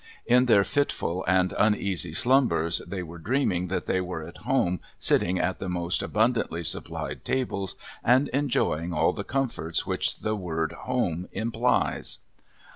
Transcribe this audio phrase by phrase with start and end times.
[0.25, 5.37] In their fitful and uneasy slumbers they were dreaming that they were at home sitting
[5.39, 11.29] at the most abundantly supplied tables and enjoying all the comforts which the word home
[11.33, 12.17] implies.